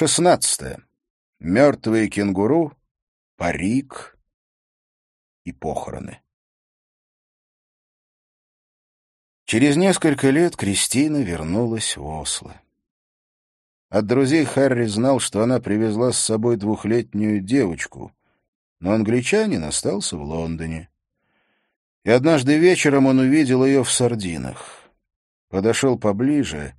[0.00, 0.78] Шестнадцатое.
[1.40, 2.72] Мертвые кенгуру,
[3.36, 4.16] парик
[5.42, 6.22] и похороны.
[9.44, 12.62] Через несколько лет Кристина вернулась в Осло.
[13.88, 18.12] От друзей Харри знал, что она привезла с собой двухлетнюю девочку,
[18.78, 20.90] но англичанин остался в Лондоне.
[22.04, 24.92] И однажды вечером он увидел ее в сардинах.
[25.48, 26.76] Подошел поближе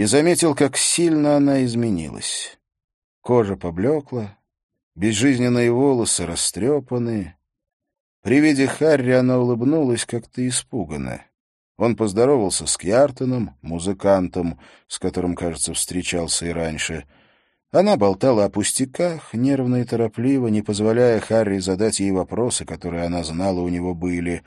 [0.00, 2.58] и заметил, как сильно она изменилась.
[3.20, 4.38] Кожа поблекла,
[4.94, 7.36] безжизненные волосы растрепаны.
[8.22, 11.26] При виде Харри она улыбнулась как-то испуганно.
[11.76, 17.06] Он поздоровался с Кьяртоном, музыкантом, с которым, кажется, встречался и раньше.
[17.70, 23.22] Она болтала о пустяках, нервно и торопливо, не позволяя Харри задать ей вопросы, которые она
[23.22, 24.44] знала у него были.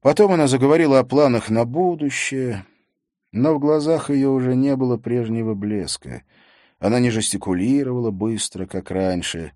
[0.00, 2.66] Потом она заговорила о планах на будущее,
[3.32, 6.22] но в глазах ее уже не было прежнего блеска.
[6.78, 9.52] Она не жестикулировала быстро, как раньше.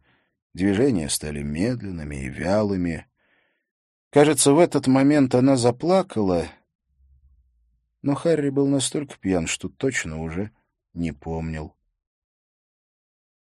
[0.55, 3.07] Движения стали медленными и вялыми.
[4.11, 6.47] Кажется, в этот момент она заплакала,
[8.01, 10.53] но Харри был настолько пьян, что точно уже
[10.95, 11.75] не помнил.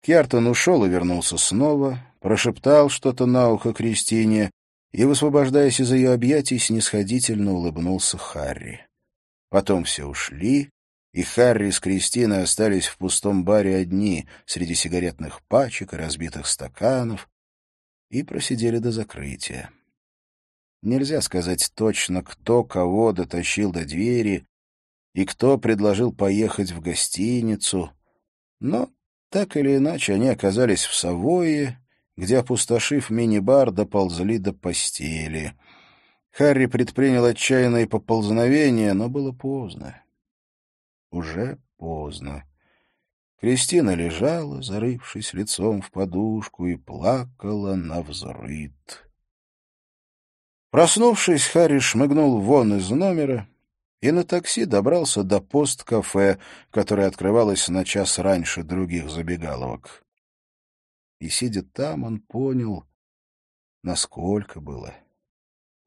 [0.03, 4.51] Кьяртон ушел и вернулся снова, прошептал что-то на ухо Кристине
[4.91, 8.85] и, высвобождаясь из ее объятий, снисходительно улыбнулся Харри.
[9.53, 10.71] Потом все ушли,
[11.11, 17.29] и Харри с Кристиной остались в пустом баре одни, среди сигаретных пачек и разбитых стаканов,
[18.09, 19.69] и просидели до закрытия.
[20.81, 24.47] Нельзя сказать точно, кто кого дотащил до двери
[25.13, 27.91] и кто предложил поехать в гостиницу,
[28.59, 28.89] но
[29.29, 31.79] так или иначе они оказались в Савое,
[32.17, 35.53] где, опустошив мини-бар, доползли до постели.
[36.33, 40.03] Харри предпринял отчаянное поползновение, но было поздно.
[41.11, 42.43] Уже поздно.
[43.39, 49.07] Кристина лежала, зарывшись лицом в подушку, и плакала на взрыд.
[50.71, 53.47] Проснувшись, Харри шмыгнул вон из номера
[54.01, 56.39] и на такси добрался до пост-кафе,
[56.71, 60.03] которое открывалось на час раньше других забегаловок.
[61.19, 62.85] И, сидя там, он понял,
[63.83, 64.95] насколько было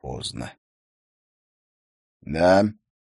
[0.06, 0.54] поздно.—
[2.20, 2.64] Да,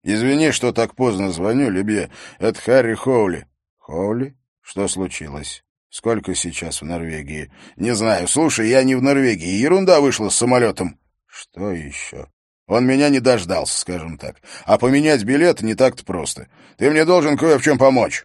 [0.02, 2.10] Извини, что так поздно звоню, Лебе.
[2.38, 3.46] Это Харри Хоули.
[3.78, 4.34] Хоули?
[4.60, 5.62] Что случилось?
[5.90, 7.52] Сколько сейчас в Норвегии?
[7.76, 8.26] Не знаю.
[8.26, 9.60] Слушай, я не в Норвегии.
[9.60, 10.98] Ерунда вышла с самолетом.
[11.26, 12.28] Что еще?
[12.66, 14.36] Он меня не дождался, скажем так.
[14.64, 16.48] А поменять билет не так-то просто.
[16.78, 18.24] Ты мне должен кое в чем помочь.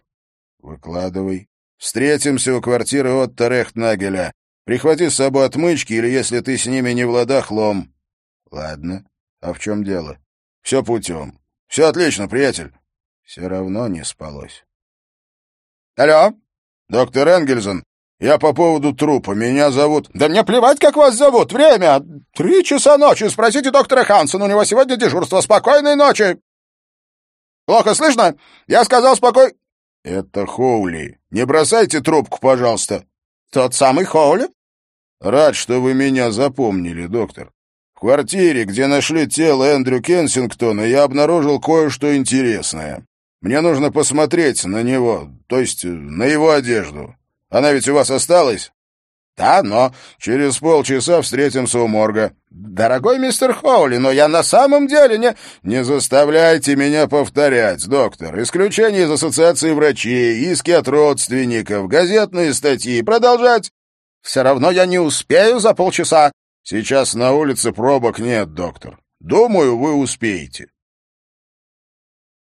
[0.58, 1.48] Выкладывай.
[1.76, 4.32] Встретимся у квартиры Отто Рехтнагеля.
[4.64, 7.92] Прихвати с собой отмычки, или, если ты с ними не в ладах, лом.
[8.56, 9.04] Ладно.
[9.42, 10.18] А в чем дело?
[10.62, 11.38] Все путем.
[11.68, 12.72] Все отлично, приятель.
[13.22, 14.64] Все равно не спалось.
[15.94, 16.32] Алло,
[16.88, 17.84] доктор Энгельсон.
[18.18, 19.32] Я по поводу трупа.
[19.32, 20.08] Меня зовут...
[20.14, 21.52] Да мне плевать, как вас зовут.
[21.52, 22.02] Время.
[22.34, 23.28] Три часа ночи.
[23.28, 24.46] Спросите доктора Хансона.
[24.46, 25.42] У него сегодня дежурство.
[25.42, 26.40] Спокойной ночи.
[27.66, 28.38] Плохо слышно?
[28.66, 29.54] Я сказал спокой...
[30.02, 31.20] Это Хоули.
[31.30, 33.04] Не бросайте трубку, пожалуйста.
[33.52, 34.48] Тот самый Хоули?
[35.20, 37.52] Рад, что вы меня запомнили, доктор.
[37.96, 43.06] В квартире, где нашли тело Эндрю Кенсингтона, я обнаружил кое-что интересное.
[43.40, 47.16] Мне нужно посмотреть на него, то есть на его одежду.
[47.48, 48.70] Она ведь у вас осталась?
[49.34, 52.32] Да, но через полчаса встретимся у морга.
[52.50, 55.34] Дорогой мистер Хоули, но я на самом деле не...
[55.62, 58.38] Не заставляйте меня повторять, доктор.
[58.42, 63.00] Исключение из ассоциации врачей, иски от родственников, газетные статьи.
[63.00, 63.70] Продолжать?
[64.20, 66.30] Все равно я не успею за полчаса.
[66.68, 68.98] Сейчас на улице пробок нет, доктор.
[69.20, 70.66] Думаю, вы успеете.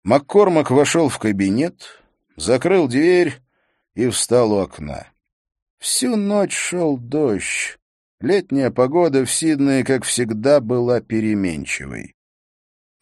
[0.04, 2.02] Маккормак вошел в кабинет,
[2.34, 3.34] закрыл дверь
[3.94, 5.08] и встал у окна.
[5.80, 7.76] Всю ночь шел дождь.
[8.18, 12.14] Летняя погода в Сиднее, как всегда, была переменчивой.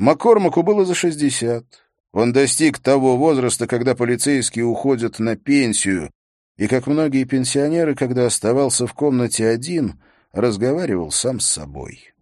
[0.01, 1.65] Маккормаку было за шестьдесят.
[2.13, 6.11] Он достиг того возраста, когда полицейские уходят на пенсию,
[6.57, 10.03] и, как многие пенсионеры, когда оставался в комнате один—
[10.35, 12.13] разговаривал сам с собой.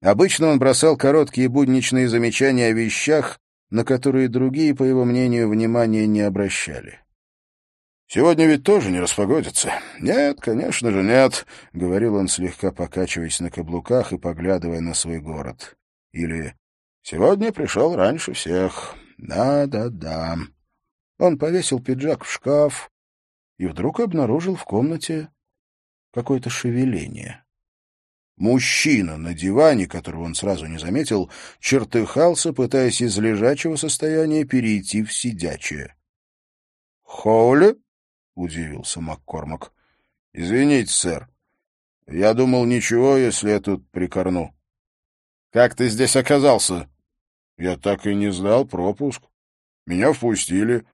[0.00, 3.40] Обычно он бросал короткие будничные замечания о вещах,
[3.70, 7.00] на которые другие, по его мнению, внимания не обращали.
[8.06, 14.12] «Сегодня ведь тоже не распогодится?» «Нет, конечно же, нет»,— говорил он, слегка покачиваясь на каблуках
[14.12, 15.76] и поглядывая на свой город.
[16.12, 16.54] Или
[17.02, 18.94] «Сегодня пришел раньше всех».
[19.18, 20.36] «Да-да-да».
[21.18, 22.90] Он повесил пиджак в шкаф
[23.58, 25.28] и вдруг обнаружил в комнате
[26.18, 27.44] какое-то шевеление.
[28.36, 31.30] Мужчина на диване, которого он сразу не заметил,
[31.60, 35.96] чертыхался, пытаясь из лежачего состояния перейти в сидячее.
[37.02, 37.76] «Хоули?»
[38.38, 39.72] удивился Маккормак.—
[40.32, 41.28] Извините, сэр.
[42.06, 44.54] Я думал, ничего, если я тут прикорну.—
[45.52, 46.88] Как ты здесь оказался?—
[47.58, 49.22] Я так и не сдал пропуск.
[49.86, 50.86] Меня впустили.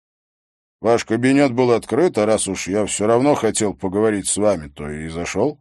[0.84, 4.86] Ваш кабинет был открыт, а раз уж я все равно хотел поговорить с вами, то
[4.86, 5.58] и зашел.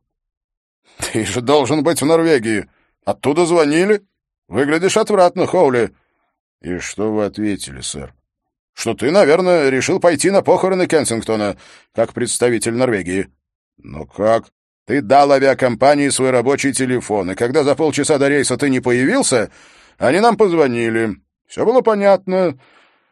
[1.13, 2.69] —Ты же должен быть в Норвегии.
[3.05, 4.01] Оттуда звонили.
[4.49, 5.95] Выглядишь отвратно, Хоули.—
[6.61, 8.13] И что вы ответили, сэр?—
[8.73, 11.55] Что ты, наверное, решил пойти на похороны Кенсингтона,
[11.95, 13.29] как представитель Норвегии.—
[13.77, 14.47] Но как?
[14.85, 19.51] Ты дал авиакомпании свой рабочий телефон, и когда за полчаса до рейса ты не появился,
[19.97, 21.15] они нам позвонили.
[21.47, 22.59] Все было понятно.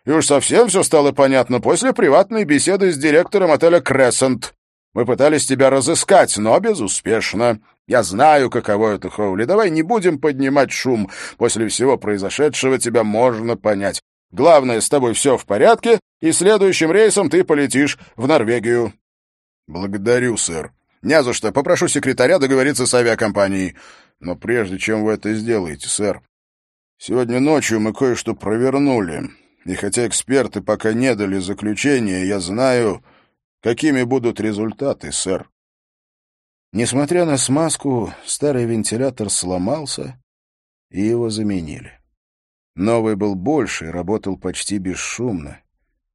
[0.06, 4.54] И уж совсем все стало понятно после приватной беседы с директором отеля «Крессент».
[4.94, 7.62] Мы пытались тебя разыскать, но безуспешно.
[7.88, 9.46] Я знаю, каково это, Хоули.
[9.46, 11.10] Давай не будем поднимать шум.
[11.38, 14.02] После всего произошедшего тебя можно понять.
[14.32, 18.94] Главное, с тобой все в порядке, и следующим рейсом ты полетишь в Норвегию.—
[19.68, 20.74] Благодарю, сэр.
[21.02, 21.52] Не за что.
[21.52, 23.76] Попрошу секретаря договориться с авиакомпанией.
[24.20, 26.22] Но прежде чем вы это сделаете, сэр,
[26.98, 29.30] сегодня ночью мы кое-что провернули.
[29.66, 33.04] И хотя эксперты пока не дали заключения, я знаю,
[33.62, 35.50] какими будут результаты, сэр.
[36.74, 40.20] Несмотря на смазку, старый вентилятор сломался,
[40.90, 42.00] и его заменили.
[42.76, 45.60] Новый был больше и работал почти бесшумно.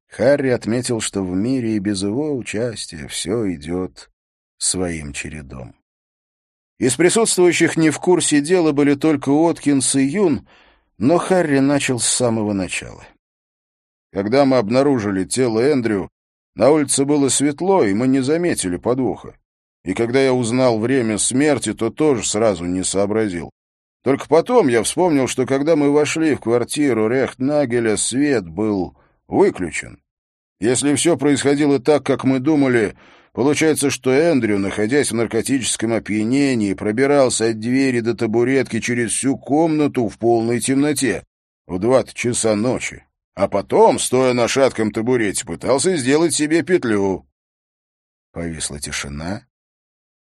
[0.09, 4.09] Харри отметил, что в мире и без его участия все идет
[4.57, 5.75] своим чередом.
[6.79, 10.47] Из присутствующих не в курсе дела были только Откинс и Юн,
[10.97, 13.05] но Харри начал с самого начала.
[14.11, 16.09] Когда мы обнаружили тело Эндрю,
[16.55, 19.37] на улице было светло, и мы не заметили подвоха.
[19.83, 23.51] И когда я узнал время смерти, то тоже сразу не сообразил.
[24.03, 30.01] Только потом я вспомнил, что когда мы вошли в квартиру Рехтнагеля, свет был выключен.
[30.59, 32.95] Если все происходило так, как мы думали,
[33.33, 40.07] получается, что Эндрю, находясь в наркотическом опьянении, пробирался от двери до табуретки через всю комнату
[40.07, 41.23] в полной темноте
[41.67, 43.05] в два часа ночи,
[43.37, 47.29] а потом, стоя на шатком табурете, пытался сделать себе петлю.
[48.31, 49.45] Повисла тишина,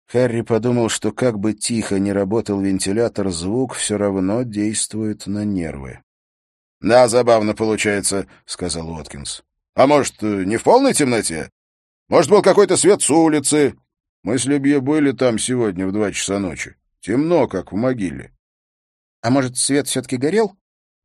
[0.08, 6.00] Харри подумал, что как бы тихо не работал вентилятор, звук все равно действует на нервы.—
[6.80, 9.44] Да, забавно получается,— сказал Уоткинс.—
[9.76, 11.50] А может, не в полной темноте?
[12.08, 13.76] Может, был какой-то свет с улицы?
[14.24, 16.74] Мы с Любье были там сегодня в два часа ночи.
[17.00, 18.32] Темно, как в могиле.—
[19.22, 20.56] А может, свет все-таки горел?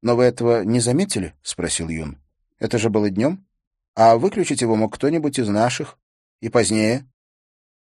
[0.03, 2.19] Но вы этого не заметили?— спросил Юн.—
[2.59, 3.47] Это же было днем.
[3.95, 5.97] А выключить его мог кто-нибудь из наших.
[6.41, 7.07] И позднее.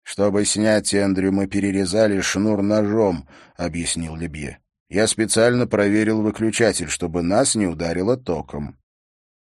[0.03, 4.59] «Чтобы снять Эндрю, мы перерезали шнур ножом»,— объяснил Лебье.
[4.89, 8.79] «Я специально проверил выключатель, чтобы нас не ударило током».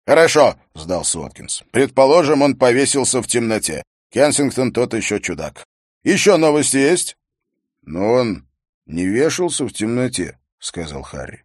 [0.06, 1.65] «Хорошо»,— сдался Уоткинс.
[1.73, 3.82] «Предположим, он повесился в темноте.
[4.11, 5.65] Кенсингтон тот еще чудак.
[6.05, 7.17] Еще новости есть?»
[7.81, 8.47] «Но он
[8.85, 11.44] не вешался в темноте»,— сказал Харри.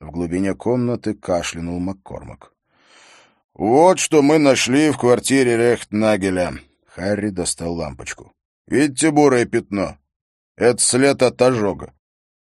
[0.00, 2.52] В глубине комнаты кашлянул Маккормак.
[3.54, 6.54] «Вот что мы нашли в квартире Рехтнагеля».
[6.86, 8.32] Харри достал лампочку.
[8.68, 9.96] Видите бурое пятно?
[10.56, 11.94] Это след от ожога.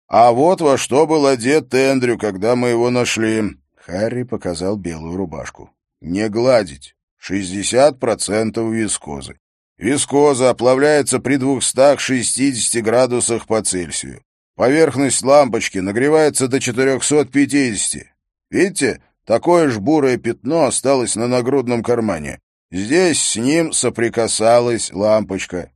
[0.08, 3.44] А вот во что был одет Эндрю, когда мы его нашли.
[3.76, 5.72] Харри показал белую рубашку.
[6.02, 6.96] Не гладить.
[7.28, 9.40] 60% вискозы.
[9.78, 14.22] Вискоза оплавляется при 260 градусах по Цельсию.
[14.56, 18.04] Поверхность лампочки нагревается до 450.
[18.52, 22.40] Видите, такое же бурое пятно осталось на нагрудном кармане.
[22.72, 25.72] Здесь с ним соприкасалась лампочка.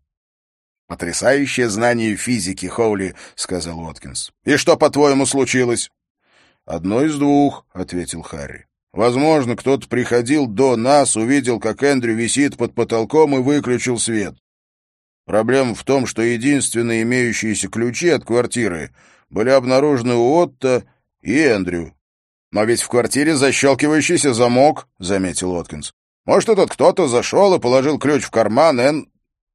[0.87, 4.31] «Потрясающее знание физики, Хоули»,— сказал Уоткинс.
[4.45, 5.89] «И что, по-твоему, случилось?»
[6.65, 8.67] «Одно из двух»,— ответил Харри.
[8.93, 14.35] «Возможно, кто-то приходил до нас, увидел, как Эндрю висит под потолком и выключил свет.
[15.27, 18.95] Проблема в том, что единственные имеющиеся ключи от квартиры
[19.29, 20.85] были обнаружены у Отто
[21.21, 21.93] и Эндрю.
[22.51, 25.91] «Но ведь в квартире защелкивающийся замок»,— заметил Уоткинс.
[26.25, 29.11] «Может, этот кто-то зашел и положил ключ в карман, Эн...»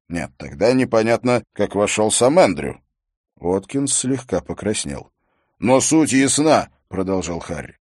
[0.09, 2.79] Нет, тогда непонятно, как вошел сам Эндрю.
[3.39, 5.09] Уоткинс слегка покраснел.
[5.57, 7.79] «Но суть ясна»,— продолжал Харри.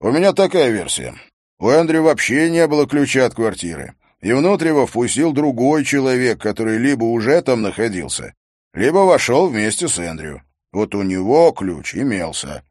[0.00, 1.14] «У меня такая версия.
[1.60, 6.78] У Эндрю вообще не было ключа от квартиры, и внутрь его впустил другой человек, который
[6.78, 8.34] либо уже там находился,
[8.74, 10.42] либо вошел вместе с Эндрю.
[10.72, 12.62] Вот у него ключ имелся.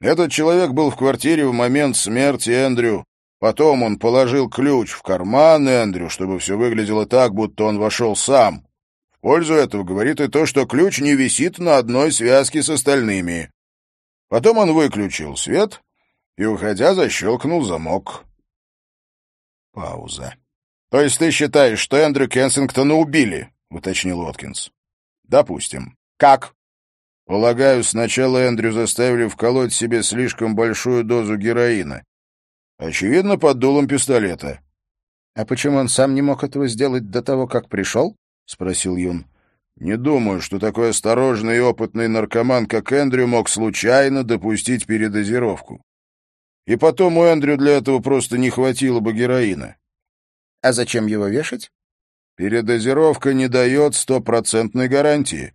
[0.00, 3.04] Этот человек был в квартире в момент смерти Эндрю,
[3.38, 8.66] Потом он положил ключ в карман Эндрю, чтобы все выглядело так, будто он вошел сам.
[9.12, 13.50] В пользу этого говорит и то, что ключ не висит на одной связке с остальными.
[14.28, 15.82] Потом он выключил свет
[16.36, 18.24] и, уходя, защелкнул замок.
[19.72, 20.34] Пауза.
[20.90, 24.70] То есть ты считаешь, что Эндрю Кенсингтона убили?— уточнил Уоткинс.—
[25.24, 25.96] Допустим.
[26.16, 26.54] Как?
[27.26, 32.02] Полагаю, сначала Эндрю заставили вколоть себе слишком большую дозу героина.
[32.78, 34.60] Очевидно, под дулом пистолета.—
[35.34, 38.16] А почему он сам не мог этого сделать до того, как пришел?—
[38.46, 39.26] спросил Юн.—
[39.76, 45.82] Не думаю, что такой осторожный и опытный наркоман, как Эндрю, мог случайно допустить передозировку.
[46.66, 49.76] И потом у Эндрю для этого просто не хватило бы героина.—
[50.60, 51.70] А зачем его вешать?—
[52.36, 55.54] Передозировка не дает стопроцентной гарантии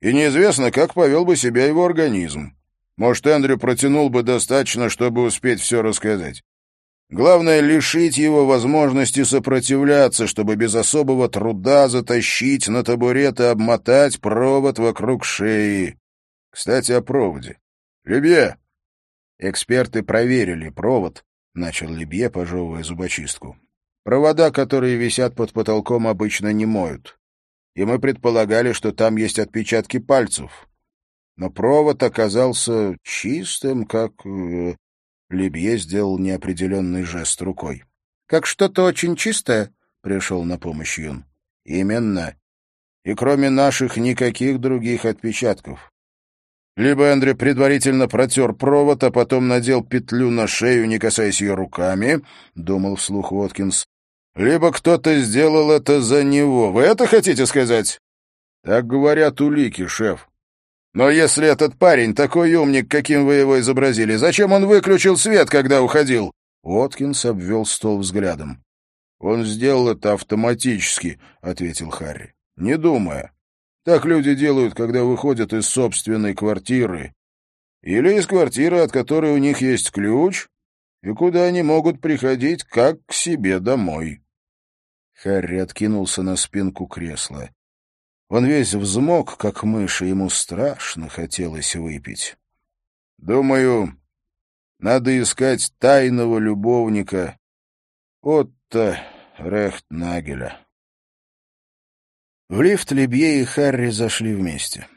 [0.00, 2.56] и неизвестно, как повел бы себя его организм.
[2.96, 6.42] Может, Эндрю протянул бы достаточно, чтобы успеть все рассказать.
[7.08, 14.78] Главное— лишить его возможности сопротивляться, чтобы без особого труда затащить на табурет и обмотать провод
[14.78, 15.98] вокруг шеи.
[16.50, 17.58] Кстати, о проводе.
[18.04, 18.56] «Лебье!»
[19.38, 23.56] Эксперты проверили провод,— начал Лебье, пожевывая зубочистку.
[24.04, 27.20] Провода, которые висят под потолком, обычно не моют
[27.74, 30.68] и мы предполагали, что там есть отпечатки пальцев.
[31.36, 34.12] Но провод оказался чистым, как...
[34.26, 34.76] Э,
[35.30, 37.84] Лебье сделал неопределенный жест рукой.—
[38.26, 41.24] Как что-то очень чистое?— пришел на помощь Юн.—
[41.64, 42.34] Именно.
[43.04, 45.90] И кроме наших никаких других отпечатков.
[46.76, 52.20] Либо Эндрю предварительно протер провод, а потом надел петлю на шею, не касаясь ее руками,—
[52.54, 53.86] думал вслух Уоткинс,
[54.34, 56.72] либо кто-то сделал это за него.
[56.72, 57.98] Вы это хотите сказать?
[58.62, 60.28] Так говорят улики, шеф.
[60.92, 65.82] Но если этот парень такой умник, каким вы его изобразили, зачем он выключил свет, когда
[65.82, 66.32] уходил?
[66.62, 68.62] Уоткинс обвел стол взглядом.
[69.18, 72.34] Он сделал это автоматически, ответил Харри.
[72.56, 73.32] Не думая.
[73.84, 77.14] Так люди делают, когда выходят из собственной квартиры.
[77.82, 80.48] Или из квартиры, от которой у них есть ключ,
[81.02, 84.22] и куда они могут приходить как к себе домой.
[85.14, 87.50] Харри откинулся на спинку кресла.
[88.28, 92.36] Он весь взмок, как мышь, ему страшно хотелось выпить.
[93.18, 94.00] Думаю,
[94.78, 97.38] надо искать тайного любовника
[98.22, 98.98] Отто
[99.36, 100.66] Рехтнагеля.
[102.48, 104.88] В лифт Лебье и Харри зашли вместе.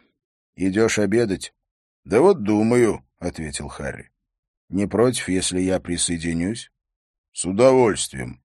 [0.55, 1.53] «Идешь обедать?»
[2.05, 4.12] «Да вот думаю»,— ответил Харри.
[4.73, 6.71] Не против, если я присоединюсь?
[7.31, 8.43] С удовольствием.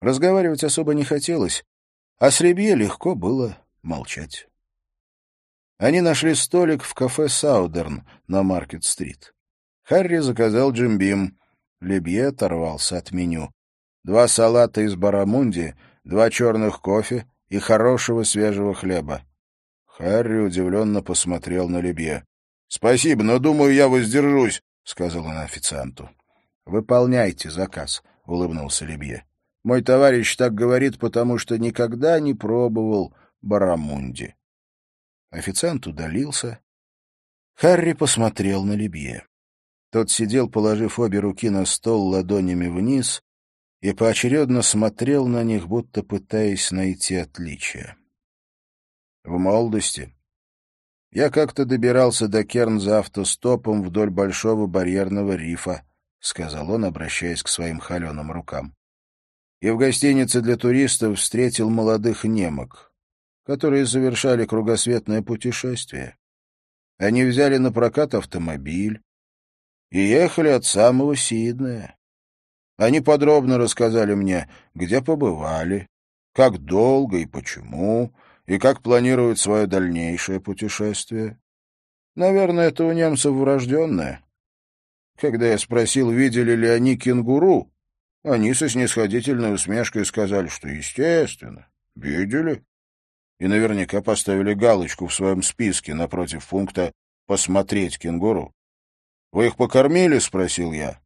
[0.00, 1.64] Разговаривать особо не хотелось,
[2.18, 4.46] а с Ребье легко было молчать.
[5.76, 9.34] Они нашли столик в кафе «Саудерн» на Маркет-стрит.
[9.82, 11.36] Харри заказал джимбим.
[11.80, 13.52] Лебье оторвался от меню.
[14.04, 19.22] Два салата из барамунди, два черных кофе и хорошего свежего хлеба.
[19.84, 22.24] Харри удивленно посмотрел на Лебье.—
[22.68, 26.08] Спасибо, но, думаю, я воздержусь.— сказал он официанту.—
[26.64, 29.26] Выполняйте заказ,— улыбнулся Лебье.—
[29.62, 34.34] Мой товарищ так говорит, потому что никогда не пробовал барамунди.
[35.30, 36.60] Официант удалился.
[37.54, 39.26] Харри посмотрел на Лебье.
[39.90, 43.22] Тот сидел, положив обе руки на стол ладонями вниз,
[43.82, 47.98] и поочередно смотрел на них, будто пытаясь найти отличия.
[49.22, 50.14] В молодости
[51.10, 55.82] я как-то добирался до Кернза автостопом вдоль Большого барьерного рифа,—
[56.20, 58.74] сказал он, обращаясь к своим холеным рукам.
[59.60, 62.92] И в гостинице для туристов встретил молодых немок,
[63.44, 66.16] которые совершали кругосветное путешествие.
[66.98, 69.00] Они взяли на прокат автомобиль
[69.90, 71.96] и ехали от самого Сиднея.
[72.76, 75.88] Они подробно рассказали мне, где побывали,
[76.32, 78.14] как долго и почему,
[78.48, 81.38] и как планируют свое дальнейшее путешествие.
[82.16, 84.24] Наверное, это у немцев врожденное.
[85.20, 87.70] Когда я спросил, видели ли они кенгуру,
[88.24, 92.64] они со снисходительной усмешкой сказали, что, естественно, видели.
[93.38, 96.92] И наверняка поставили галочку в своем списке напротив пункта
[97.26, 98.54] «Посмотреть кенгуру».
[99.30, 101.00] «Вы их покормили?»— спросил я.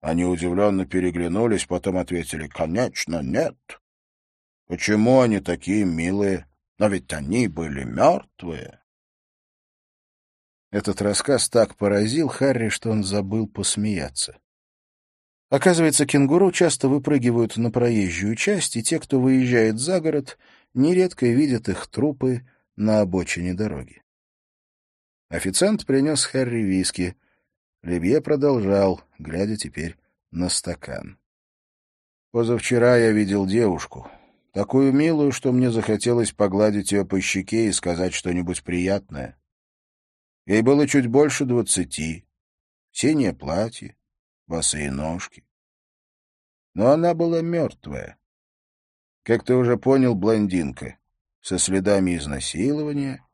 [0.00, 3.56] Они удивленно переглянулись, потом ответили «Конечно, нет».
[4.66, 8.80] «Почему они такие милые?» Но ведь они были мертвые.
[10.70, 14.38] Этот рассказ так поразил Харри, что он забыл посмеяться.
[15.50, 20.38] Оказывается, кенгуру часто выпрыгивают на проезжую часть, и те, кто выезжает за город,
[20.74, 24.02] нередко видят их трупы на обочине дороги.
[25.30, 27.16] Официант принес Харри виски.
[27.82, 29.96] Лебье продолжал, глядя теперь
[30.30, 31.18] на стакан.
[32.30, 34.10] «Позавчера я видел девушку
[34.58, 39.38] такую милую, что мне захотелось погладить ее по щеке и сказать что-нибудь приятное.
[40.46, 42.26] Ей было чуть больше двадцати,
[42.90, 43.96] синее платье,
[44.48, 45.46] босые ножки.
[46.74, 48.18] Но она была мертвая.
[49.22, 50.98] Как ты уже понял, блондинка,
[51.40, 53.24] со следами изнасилования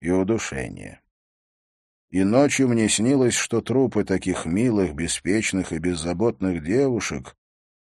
[0.00, 1.02] и удушения.
[2.08, 7.36] И ночью мне снилось, что трупы таких милых, беспечных и беззаботных девушек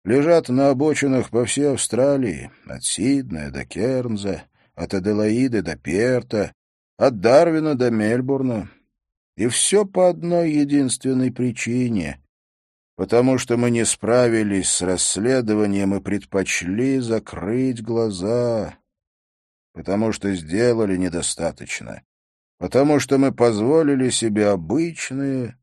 [0.04, 4.44] лежат на обочинах по всей Австралии, от Сиднея до Кернза,
[4.74, 6.52] от Аделаиды до Перта,
[6.96, 8.70] от Дарвина до Мельбурна.
[9.36, 12.22] И все по одной единственной причине
[12.96, 18.78] потому что мы не справились с расследованием и предпочли закрыть глаза,
[19.72, 22.02] потому что сделали недостаточно,
[22.58, 25.58] потому что мы позволили себе обычные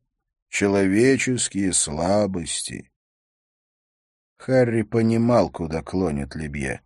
[0.48, 2.90] человеческие слабости.
[4.40, 6.80] Харри понимал, куда клонит Лебье.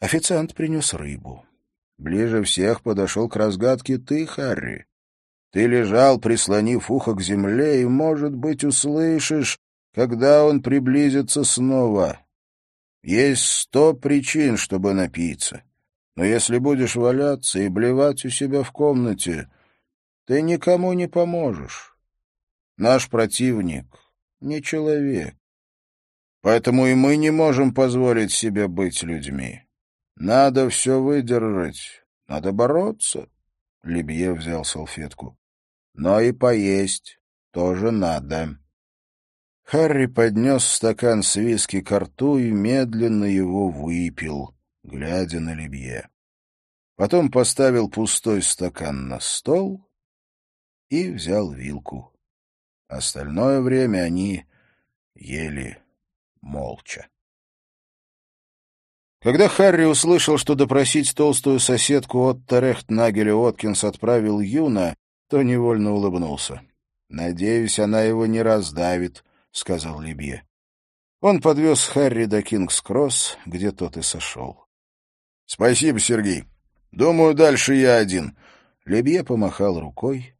[0.00, 1.46] Официант принес рыбу.
[1.98, 4.86] Ближе всех подошел к разгадке ты, Харри.
[5.52, 9.60] Ты лежал, прислонив ухо к земле, и, может быть, услышишь,
[9.94, 12.18] когда он приблизится снова.
[13.04, 15.62] Есть сто причин, чтобы напиться.
[16.16, 19.48] Но если будешь валяться и блевать у себя в комнате,
[20.26, 21.96] ты никому не поможешь.
[22.76, 23.86] Наш противник
[24.40, 25.36] не человек.
[26.42, 29.62] Поэтому и мы не можем позволить себе быть людьми.
[30.16, 33.28] Надо все выдержать, надо бороться.
[33.82, 35.38] Лебье взял салфетку
[35.94, 37.18] но и поесть
[37.50, 38.58] тоже надо.
[39.64, 46.08] Харри поднес стакан с виски к рту и медленно его выпил, глядя на Лебье.
[46.96, 49.88] Потом поставил пустой стакан на стол
[50.88, 52.12] и взял вилку.
[52.88, 54.44] Остальное время они
[55.14, 55.81] ели
[56.42, 57.08] молча.
[59.22, 64.96] Когда Харри услышал, что допросить толстую соседку от Терехт-Нагеля Откинс отправил Юна,
[65.28, 66.60] то невольно улыбнулся.
[67.08, 70.44] «Надеюсь, она его не раздавит»,— сказал Либье.
[71.20, 74.66] Он подвез Харри до Кингс-Кросс, где тот и сошел.
[75.46, 76.44] «Спасибо, Сергей.
[76.90, 78.36] Думаю, дальше я один».
[78.84, 80.34] Лебье помахал рукой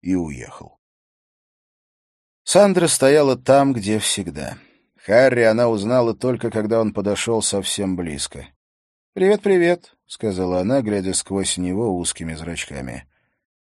[0.00, 0.80] и уехал.
[2.42, 4.58] Сандра стояла там, где всегда.
[5.04, 8.46] Харри она узнала только, когда он подошел совсем близко.
[9.12, 13.06] «Привет, привет»,— сказала она, глядя сквозь него узкими зрачками.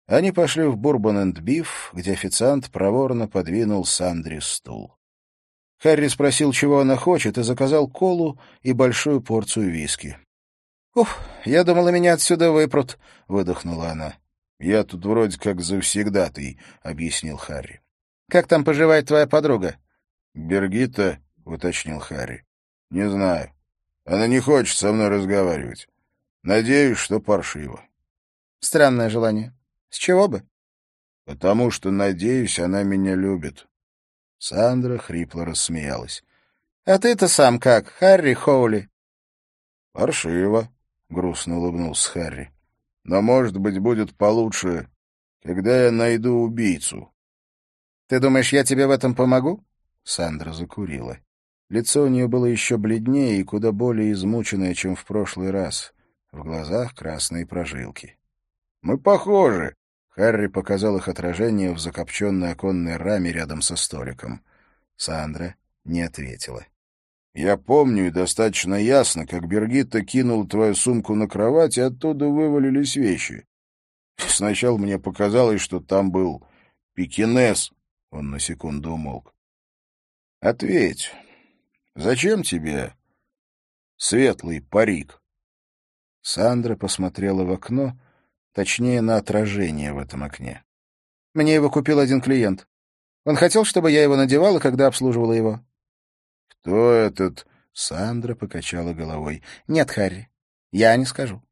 [0.07, 4.94] Они пошли в Бурбон энд Биф, где официант проворно подвинул Сандре стул.
[5.79, 10.16] Харри спросил, чего она хочет, и заказал колу и большую порцию виски.—
[10.94, 12.97] Ух, я думала, меня отсюда выпрут,—
[13.29, 14.14] выдохнула она.—
[14.61, 17.81] Я тут вроде как завсегдатый,— объяснил Харри.—
[18.31, 19.77] Как там поживает твоя подруга?—
[20.35, 22.44] Бергита,— уточнил Харри.—
[22.90, 23.52] Не знаю.
[24.04, 25.88] Она не хочет со мной разговаривать.
[26.42, 27.83] Надеюсь, что паршиво.—
[28.61, 29.57] Странное желание.
[29.90, 30.42] С чего бы?—
[31.24, 33.66] Потому что, надеюсь, она меня любит.
[34.38, 36.22] Сандра хрипло рассмеялась.—
[36.85, 38.90] А ты-то сам как, Харри Хоули?—
[39.92, 40.68] Паршиво,—
[41.09, 42.52] грустно улыбнулся Харри.—
[43.04, 44.90] Но, может быть, будет получше,
[45.42, 47.11] когда я найду убийцу.—
[48.09, 49.64] Ты думаешь, я тебе в этом помогу?
[50.02, 51.18] Сандра закурила.
[51.75, 55.93] Лицо у нее было еще бледнее и куда более измученное, чем в прошлый раз.
[56.31, 58.17] В глазах красные прожилки.—
[58.83, 59.75] Мы похожи,
[60.11, 64.41] Харри показал их отражение в закопченной оконной раме рядом со столиком.
[64.95, 66.65] Сандра не ответила.
[67.35, 72.95] «Я помню и достаточно ясно, как Бергитта кинул твою сумку на кровать, и оттуда вывалились
[72.95, 73.49] вещи.
[74.17, 76.47] Сначала мне показалось, что там был
[76.95, 77.73] пекинес».
[78.13, 79.35] Он на секунду умолк.
[80.39, 81.11] «Ответь,
[81.94, 82.94] зачем тебе
[83.96, 85.20] светлый парик?»
[86.22, 87.98] Сандра посмотрела в окно
[88.54, 90.64] Точнее, на отражение в этом окне.
[91.35, 92.68] Мне его купил один клиент.
[93.24, 95.61] Он хотел, чтобы я его надевала, когда обслуживала его.—
[96.48, 100.30] Кто этот?— Сандра покачала головой.— Нет, Харри,
[100.70, 101.42] я не скажу.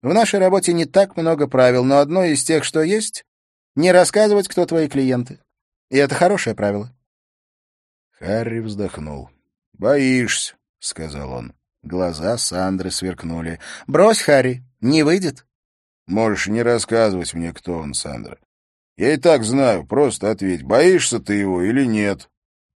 [0.00, 3.26] В нашей работе не так много правил, но одно из тех, что есть—
[3.74, 5.40] не рассказывать, кто твои клиенты.
[5.90, 6.96] И это хорошее правило.
[8.12, 9.28] Харри вздохнул.—
[9.74, 11.54] Боишься,— сказал он.
[11.82, 15.46] Глаза Сандры сверкнули.— Брось, Харри, не выйдет.
[16.06, 18.38] Можешь не рассказывать мне, кто он, Сандра.
[18.96, 22.30] Я и так знаю, просто ответь, боишься ты его или нет?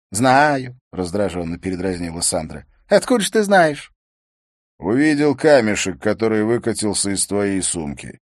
[0.12, 3.92] —Знаю,— раздраженно передразнила Сандра.— Откуда ж ты знаешь?—
[4.78, 8.20] Увидел камешек, который выкатился из твоей сумки.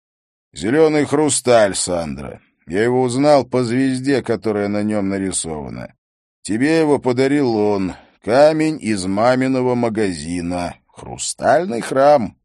[0.53, 2.41] Зеленый хрусталь, Сандра.
[2.67, 5.95] Я его узнал по звезде, которая на нем нарисована.
[6.43, 7.95] Тебе его подарил он.
[8.29, 10.77] Камень из маминого магазина.
[10.88, 12.38] Хрустальный храм.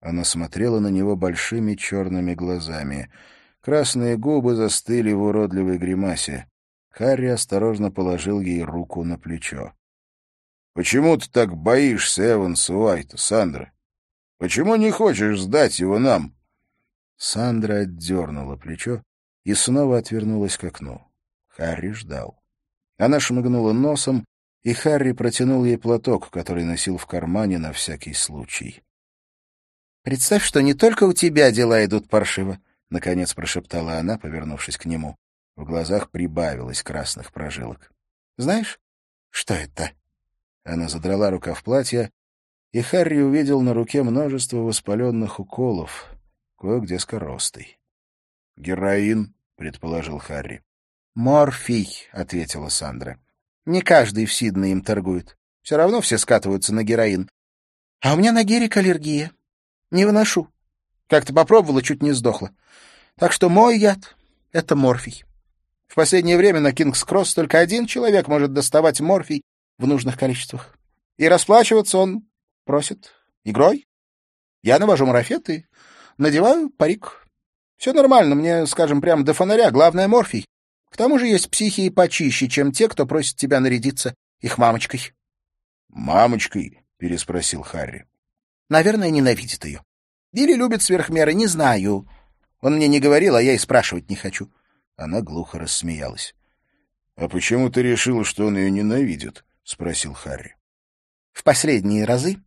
[0.00, 3.08] Она смотрела на него большими черными глазами.
[3.60, 6.48] Красные губы застыли в уродливой гримасе.
[6.90, 9.72] Харри осторожно положил ей руку на плечо.
[10.74, 13.70] Почему ты так боишься Эванса Уайта, Сандра?
[14.38, 16.34] Почему не хочешь сдать его нам?»
[17.16, 19.04] Сандра отдернула плечо
[19.44, 21.08] и снова отвернулась к окну.
[21.46, 22.42] Харри ждал.
[22.96, 24.24] Она шмыгнула носом,
[24.68, 28.82] и Харри протянул ей платок, который носил в кармане на всякий случай.
[30.02, 35.16] «Представь, что не только у тебя дела идут паршиво»,— наконец прошептала она, повернувшись к нему.
[35.56, 37.90] В глазах прибавилось красных прожилок.
[38.36, 38.78] «Знаешь,
[39.30, 39.92] что это?»
[40.64, 42.12] Она задрала рукав платья,
[42.72, 46.12] и Харри увидел на руке множество воспаленных уколов,
[46.58, 47.78] кое-где скоростой.
[48.58, 50.62] «Героин»,— предположил Харри.
[51.14, 53.18] «Морфий»,— ответила Сандра.
[53.68, 55.36] «Не каждый в Сидне им торгует.
[55.60, 57.28] Все равно все скатываются на героин.
[58.00, 59.30] А у меня на герик аллергия.
[59.90, 60.48] Не выношу.
[61.06, 62.50] Как-то попробовала, чуть не сдохла.
[63.16, 64.16] Так что мой яд—
[64.52, 65.22] это морфий.
[65.86, 69.42] В последнее время на Кингс-Кросс только один человек может доставать морфий
[69.76, 70.74] в нужных количествах.
[71.18, 72.26] И расплачиваться он
[72.64, 73.12] просит
[73.44, 73.86] игрой.
[74.62, 75.66] Я навожу марафет и
[76.16, 77.26] надеваю парик.
[77.76, 80.46] Все нормально, мне, скажем, прямо до фонаря, главное— морфий.
[80.98, 85.12] Тому же есть психи почище, чем те, кто просит тебя нарядиться их мамочкой.—
[85.88, 88.04] Мамочкой?— переспросил Харри.
[88.68, 89.80] Наверное, ненавидит ее.
[90.32, 92.08] Или любит сверх меры, не знаю.
[92.60, 94.52] Он мне не говорил, а я и спрашивать не хочу.
[94.96, 96.34] Она глухо рассмеялась.—
[97.14, 100.56] А почему ты решила, что он ее ненавидит?— спросил Харри.—
[101.32, 102.42] В последние разы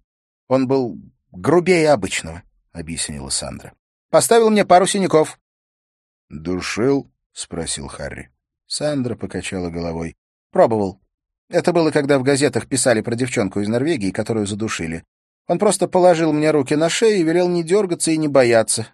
[0.49, 0.99] он был
[1.31, 3.71] грубее обычного,— объяснила Сандра.—
[4.09, 5.39] Поставил мне пару синяков.—
[6.29, 8.29] Душил?— спросил Харри.
[8.71, 10.15] Сандра покачала головой.—
[10.51, 11.01] Пробовал.
[11.49, 15.03] Это было, когда в газетах писали про девчонку из Норвегии, которую задушили.
[15.45, 18.87] Он просто положил мне руки на шею и велел не дергаться и не бояться.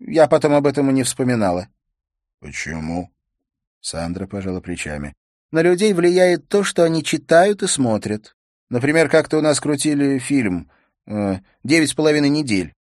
[0.00, 1.68] Я потом об этом и не вспоминала.—
[2.40, 3.10] Почему?
[3.80, 5.14] Сандра пожала плечами.—
[5.50, 8.36] На людей влияет то, что они читают и смотрят.
[8.68, 10.70] Например, как-то у нас крутили фильм
[11.06, 12.74] э, «Девять с половиной недель».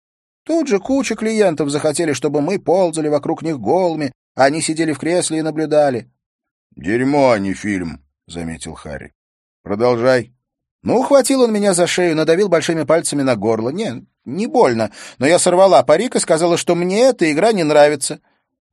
[0.44, 5.40] Тут же куча клиентов захотели, чтобы мы ползали вокруг них голыми, они сидели в кресле
[5.40, 6.12] и наблюдали.—
[6.76, 9.14] Дерьмо, а не фильм,— заметил Харри.—
[9.64, 10.34] Продолжай.
[10.82, 13.70] Ну, ухватил он меня за шею, надавил большими пальцами на горло.
[13.70, 18.22] Не, не больно, но я сорвала парик и сказала, что мне эта игра не нравится.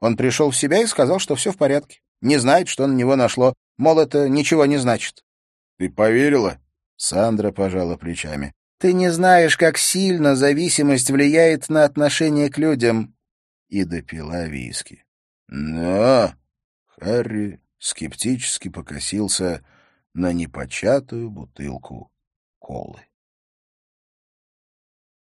[0.01, 2.01] Он пришел в себя и сказал, что все в порядке.
[2.21, 3.55] Не знает, что на него нашло.
[3.77, 5.25] Мол, это ничего не значит.—
[5.79, 6.59] Ты поверила?
[6.97, 13.15] Сандра пожала плечами.— Ты не знаешь, как сильно зависимость влияет на отношение к людям.
[13.69, 15.05] И допила виски.—
[15.49, 16.37] Да.
[16.87, 19.65] Харри скептически покосился
[20.15, 22.11] на непочатую бутылку
[22.59, 23.07] колы.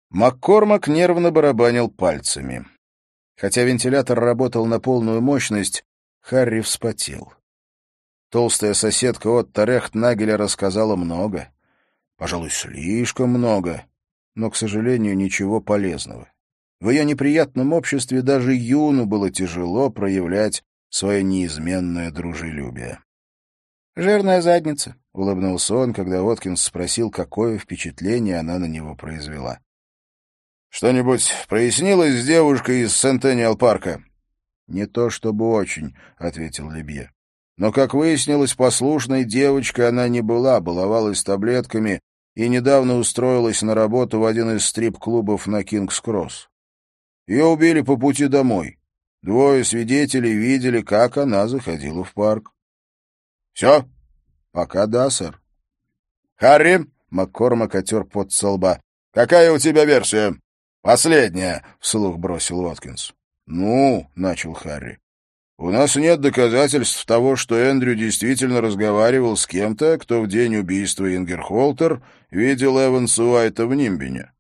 [0.09, 2.67] Маккормак нервно барабанил пальцами.
[3.37, 5.85] Хотя вентилятор работал на полную мощность,
[6.21, 7.33] Харри вспотел.
[8.31, 11.53] Толстая соседка от Тарехт Нагеля рассказала много.
[12.17, 13.87] Пожалуй, слишком много,
[14.35, 16.31] но, к сожалению, ничего полезного.
[16.81, 23.01] В ее неприятном обществе даже Юну было тяжело проявлять свое неизменное дружелюбие.
[23.97, 29.61] «Жирная задница»,— улыбнулся он, когда Уоткинс спросил, какое впечатление она на него произвела.
[30.71, 34.03] «Что-нибудь прояснилось с девушкой из Сентениал парка?»
[34.67, 37.11] «Не то чтобы очень»,— ответил Лебье.
[37.59, 42.01] «Но, как выяснилось, послушной девочкой она не была, баловалась таблетками
[42.37, 46.50] и недавно устроилась на работу в один из стрип-клубов на Кингс-Кросс.
[47.31, 48.81] Ее убили по пути домой.
[49.23, 52.51] Двое свидетелей видели, как она заходила в парк.
[53.53, 53.85] Все?
[54.51, 55.41] Пока да, сэр.
[56.35, 58.81] Харри, Маккормак отер под со лба.
[59.15, 60.35] Какая у тебя версия?
[60.83, 63.13] Последняя, вслух бросил Уоткинс.
[63.47, 64.99] Ну, начал Харри.
[65.57, 71.15] У нас нет доказательств того, что Эндрю действительно разговаривал с кем-то, кто в день убийства
[71.15, 74.33] Ингерхолтер видел Эванса Уайта в Нимбине.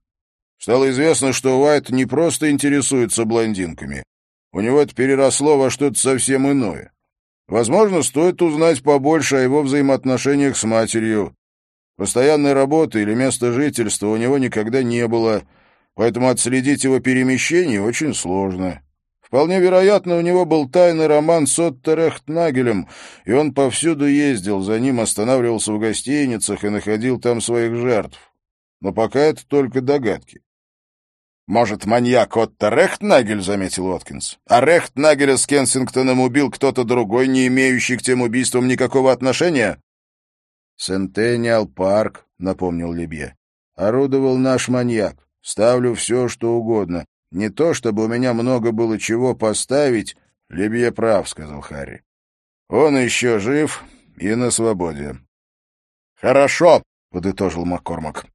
[0.60, 4.04] Стало известно, что Уайт не просто интересуется блондинками.
[4.52, 6.92] У него это переросло во что-то совсем иное.
[7.48, 11.34] Возможно, стоит узнать побольше о его взаимоотношениях с матерью.
[11.96, 15.44] Постоянной работы или места жительства у него никогда не было,
[15.94, 18.82] поэтому отследить его перемещение очень сложно.
[19.22, 22.86] Вполне вероятно, у него был тайный роман с Отто Рехтнагелем,
[23.24, 28.18] и он повсюду ездил, за ним останавливался в гостиницах и находил там своих жертв.
[28.82, 30.42] Но пока это только догадки.
[31.50, 34.38] «Может, маньяк Отто Рехтнагель?»— заметил Уоткинс.
[34.48, 39.80] «А Рехтнагеля с Кенсингтоном убил кто-то другой, не имеющий к тем убийствам никакого отношения?»
[40.76, 43.36] «Сентениал парк»,— напомнил Лебье.
[43.74, 45.16] «Орудовал наш маньяк.
[45.40, 47.04] Ставлю все, что угодно.
[47.32, 50.16] Не то, чтобы у меня много было чего поставить».
[50.50, 52.04] «Лебье прав»,— сказал Харри.
[52.68, 53.82] «Он еще жив
[54.16, 55.16] и на свободе».
[56.14, 58.26] «Хорошо»,— подытожил Маккормак.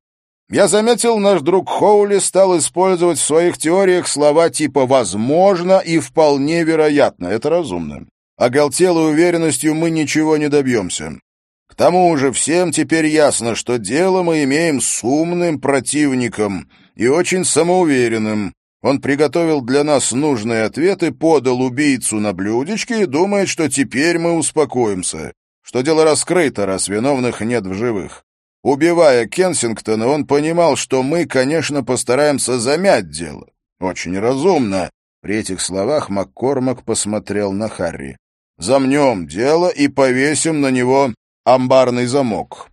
[0.50, 6.64] «Я заметил, наш друг Хоули стал использовать в своих теориях слова типа «возможно» и «вполне
[6.64, 7.28] вероятно».
[7.28, 8.06] Это разумно.
[8.38, 11.20] Оголтелой уверенностью мы ничего не добьемся.
[11.68, 17.44] К тому же всем теперь ясно, что дело мы имеем с умным противником и очень
[17.44, 18.54] самоуверенным.
[18.84, 24.34] Он приготовил для нас нужные ответы, подал убийцу на блюдечке и думает, что теперь мы
[24.34, 28.25] успокоимся, что дело раскрыто, раз виновных нет в живых.
[28.66, 33.46] Убивая Кенсингтона, он понимал, что мы, конечно, постараемся замять дело.
[33.80, 34.90] Очень разумно.
[35.22, 38.18] При этих словах Маккормак посмотрел на Харри.
[38.58, 42.72] Замнем дело и повесим на него амбарный замок.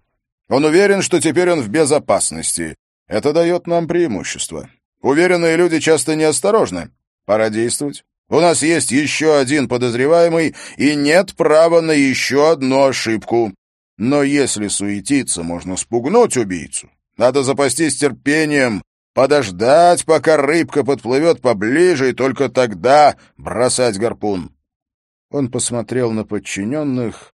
[0.48, 2.74] Он уверен, что теперь он в безопасности.
[3.06, 4.70] Это дает нам преимущество.
[5.02, 6.88] Уверенные люди часто неосторожны.
[7.26, 8.02] Пора действовать.
[8.30, 13.52] У нас есть еще один подозреваемый, и нет права на еще одну ошибку.
[14.04, 16.90] Но если суетиться, можно спугнуть убийцу.
[17.16, 18.82] Надо запастись терпением,
[19.14, 24.56] подождать, пока рыбка подплывет поближе, и только тогда бросать гарпун.
[25.30, 27.32] Он посмотрел на подчиненных,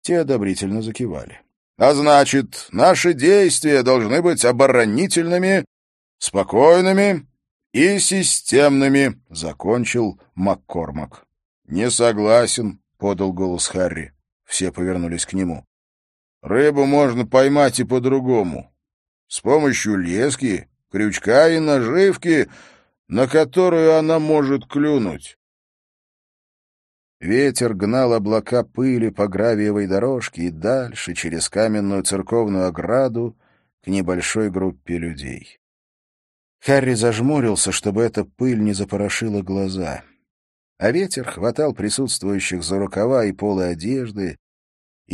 [0.00, 1.40] те одобрительно закивали.
[1.78, 5.64] А значит, наши действия должны быть оборонительными
[6.18, 7.28] спокойными
[7.72, 11.26] и системными,— закончил Маккормак.—
[11.68, 14.12] Не согласен,— подал голос Харри.
[14.44, 15.64] Все повернулись к нему.—
[16.42, 18.74] Рыбу можно поймать и по-другому.
[19.28, 22.48] С помощью лески, крючка и наживки,
[23.08, 25.38] на которую она может клюнуть.
[27.20, 33.36] Ветер гнал облака пыли по гравиевой дорожке и дальше, через каменную церковную ограду,
[33.84, 35.60] к небольшой группе людей.
[36.60, 40.02] Харри зажмурился, чтобы эта пыль не запорошила глаза.
[40.78, 44.38] А ветер хватал присутствующих за рукава и полы одежды,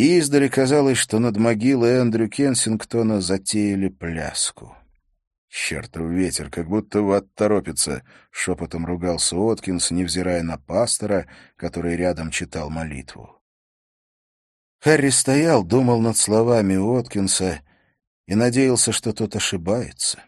[0.03, 4.77] издали казалось, что над могилой Эндрю Кенсингтона затеяли пляску.
[5.49, 12.69] «Чертов ветер, как будто вот торопится!»— шепотом ругался Откинс, невзирая на пастора, который рядом читал
[12.69, 13.41] молитву.
[14.81, 17.61] Харри стоял, думал над словами Откинса
[18.27, 20.23] и надеялся, что тот ошибается.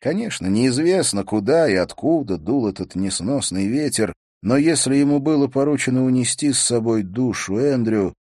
[0.00, 6.52] Конечно, неизвестно, куда и откуда дул этот несносный ветер, но если ему было поручено унести
[6.52, 8.14] с собой душу Эндрю,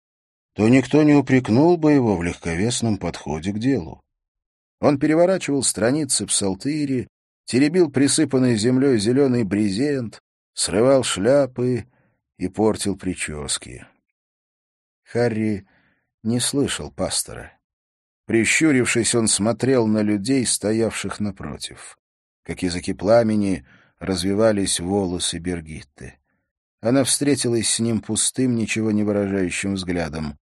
[0.57, 4.01] то никто не упрекнул бы его в легковесном подходе к делу.
[4.79, 7.07] Он переворачивал страницы псалтыри,
[7.45, 10.19] теребил присыпанный землей зеленый брезент,
[10.55, 11.85] срывал шляпы
[12.39, 13.85] и портил прически.
[15.03, 15.67] Харри
[16.23, 17.53] не слышал пастора.
[18.25, 21.99] Прищурившись, он смотрел на людей, стоявших напротив.
[22.43, 23.63] Как языки пламени
[23.99, 26.17] развивались волосы Бергитты.
[26.81, 30.35] Она встретилась с ним пустым, ничего не выражающим взглядом.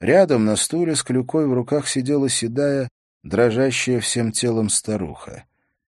[0.00, 2.88] Рядом на стуле с клюкой в руках сидела седая,
[3.22, 5.44] дрожащая всем телом старуха.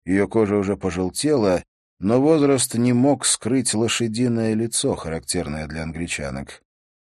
[0.05, 1.63] Ее кожа уже пожелтела,
[1.99, 6.63] но возраст не мог скрыть лошадиное лицо, характерное для англичанок.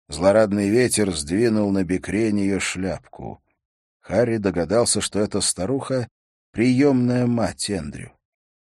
[0.07, 3.41] Злорадный ветер сдвинул на бекрень ее шляпку.
[3.99, 6.07] Харри догадался, что эта старуха—
[6.51, 8.13] приемная мать Эндрю.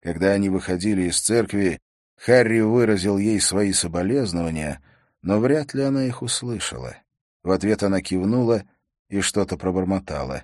[0.01, 1.79] Когда они выходили из церкви,
[2.17, 4.81] Харри выразил ей свои соболезнования,
[5.21, 6.97] но вряд ли она их услышала.
[7.47, 8.65] В ответ она кивнула
[9.07, 10.43] и что-то пробормотала.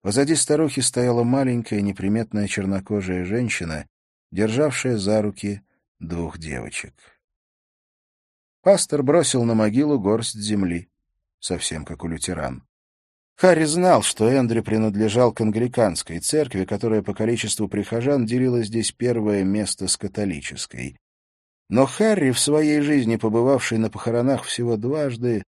[0.00, 3.86] Позади старухи стояла маленькая неприметная чернокожая женщина,
[4.32, 5.60] державшая за руки
[5.98, 6.94] двух девочек.
[8.62, 10.88] Пастор бросил на могилу горсть земли,
[11.40, 12.66] совсем как у лютеран.
[13.36, 19.44] Харри знал, что Эндрю принадлежал к англиканской церкви, которая по количеству прихожан делила здесь первое
[19.44, 20.96] место с католической.
[21.68, 25.42] Но Харри, в своей жизни побывавший на похоронах всего дважды,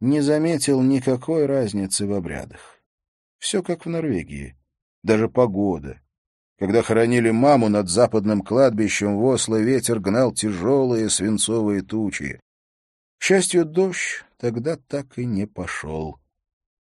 [0.00, 2.80] не заметил никакой разницы в обрядах.
[3.38, 4.56] Все как в Норвегии.
[5.02, 6.00] Даже погода.
[6.58, 12.40] Когда хоронили маму над западным кладбищем в Осло, ветер гнал тяжелые свинцовые тучи.
[13.18, 16.18] К счастью, дождь тогда так и не пошел.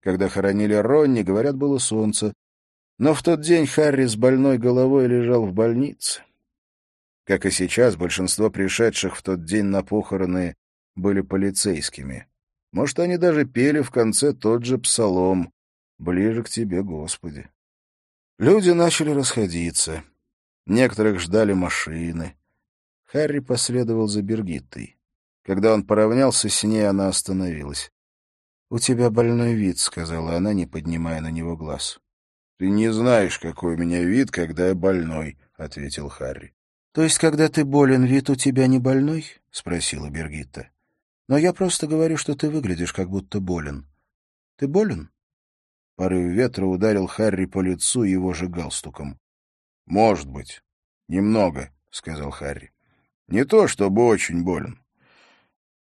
[0.02, 2.34] Когда хоронили Ронни, говорят, было солнце.
[3.00, 6.22] Но в тот день Харри с больной головой лежал в больнице.
[7.26, 10.56] Как и сейчас, большинство пришедших в тот день на похороны
[10.96, 12.28] были полицейскими.
[12.74, 15.54] Может, они даже пели в конце тот же псалом
[16.00, 17.48] «Ближе к тебе, Господи».
[18.40, 20.04] Люди начали расходиться.
[20.66, 22.36] Некоторых ждали машины.
[23.06, 24.98] Харри последовал за Бергиттой.
[25.46, 27.92] Когда он поравнялся с ней, она остановилась.
[28.72, 32.00] «У тебя больной вид»,— сказала она, не поднимая на него глаз.
[32.58, 36.56] «Ты не знаешь, какой у меня вид, когда я больной»,— ответил Харри.
[36.92, 40.73] «То есть, когда ты болен, вид у тебя не больной?»— спросила Бергитта.
[41.28, 43.88] «Но я просто говорю, что ты выглядишь, как будто болен.
[44.58, 45.10] Ты болен?»
[45.96, 49.20] Порыв ветра ударил Харри по лицу его же галстуком.—
[49.86, 50.64] Может быть.
[51.08, 52.72] Немного,— сказал Харри.—
[53.28, 54.80] Не то, чтобы очень болен.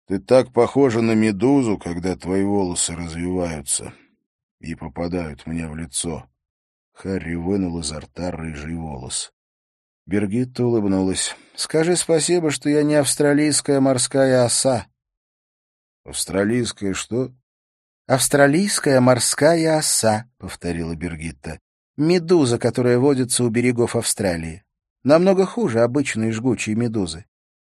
[0.06, 3.92] Ты так похожа на медузу, когда твои волосы развиваются
[4.58, 6.28] и попадают мне в лицо.
[6.92, 9.32] Харри вынул изо рта рыжий волос.
[10.06, 14.86] Бергитта улыбнулась.— Скажи спасибо, что я не австралийская морская оса.—
[16.04, 17.32] Австралийская что?—
[18.06, 21.60] Австралийская морская оса,— повторила Бергитта.—
[21.96, 24.64] Медуза, которая водится у берегов Австралии.
[25.04, 27.26] Намного хуже обычной жгучей медузы.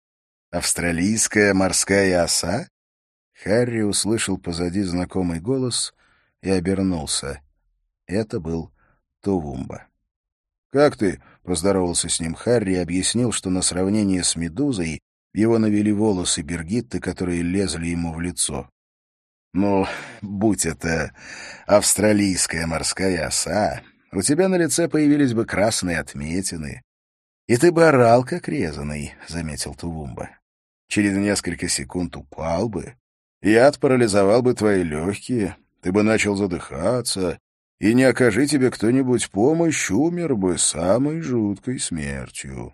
[0.51, 2.69] —Австралийская морская оса?
[3.33, 5.93] Харри услышал позади знакомый голос
[6.41, 7.41] и обернулся.
[8.07, 8.71] Это был
[9.21, 9.87] Тувумба.
[10.71, 15.01] «Как ты?»— поздоровался с ним Харри и объяснил, что на сравнение с Медузой
[15.37, 18.69] его навели волосы Бергитты, которые лезли ему в лицо.
[19.53, 19.85] «Ну,
[20.21, 21.13] будь это
[21.67, 26.81] австралийская морская оса, у тебя на лице появились бы красные отметины,
[27.47, 30.31] и ты бы орал, как резаный»,— заметил Тувумба.
[30.89, 32.95] «Через несколько секунд упал бы,
[33.41, 37.37] яд парализовал бы твои легкие, ты бы начал задыхаться,
[37.79, 42.73] и не окажи тебе кто-нибудь помощь, умер бы самой жуткой смертью.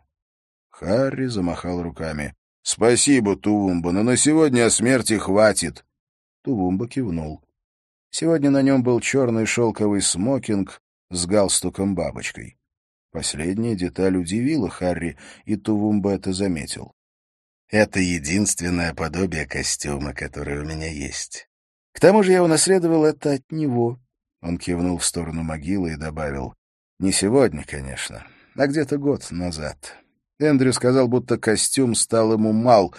[0.69, 5.85] Харри замахал руками.— Спасибо, Тувумба, но на сегодня о смерти хватит.
[6.43, 7.43] Тувумба кивнул.
[8.09, 12.57] Сегодня на нем был черный шелковый смокинг с галстуком-бабочкой.
[13.11, 16.93] Последняя деталь удивила Харри, и Тувумба это заметил.
[17.69, 21.47] «Это единственное подобие костюма, которое у меня есть.
[21.91, 23.99] К тому же я унаследовал это от него,
[24.43, 26.53] он кивнул в сторону могилы и добавил.
[26.99, 30.02] «Не сегодня, конечно, а где-то год назад.
[30.43, 32.93] Эндрю сказал, будто костюм стал ему мал.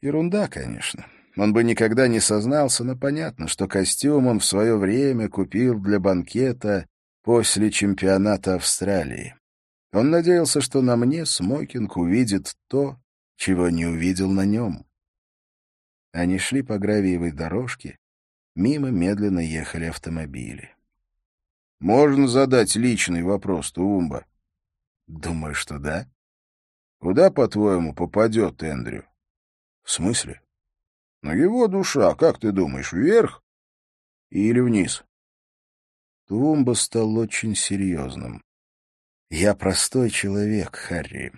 [0.00, 1.06] Ерунда, конечно.
[1.36, 6.00] Он бы никогда не сознался, но понятно, что костюм он в свое время купил для
[6.00, 6.86] банкета
[7.22, 9.34] после чемпионата Австралии.
[9.92, 12.98] Он надеялся, что на мне смокинг увидит то,
[13.36, 14.86] чего не увидел на нем.
[16.12, 17.98] Они шли по гравиевой дорожке,
[18.54, 20.74] мимо медленно ехали автомобили.
[21.78, 24.24] Можно задать личный вопрос, Тумба?
[25.06, 26.06] Думаю, что да.
[26.98, 29.06] Куда, по-твоему, попадет Эндрю?
[29.82, 30.42] В смысле?
[31.22, 33.42] На его душа, как ты думаешь, вверх
[34.30, 35.04] или вниз?
[36.28, 38.42] Тумба стал очень серьезным.
[39.30, 41.32] Я простой человек, Харри,